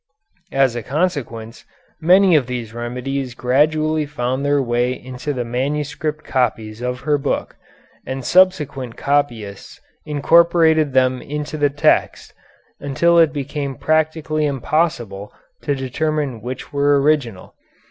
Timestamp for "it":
13.19-13.31